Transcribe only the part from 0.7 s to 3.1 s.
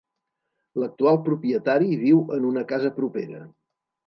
L'actual propietari viu en una casa